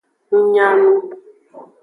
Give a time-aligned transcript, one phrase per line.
[0.35, 0.91] Ng nya nu.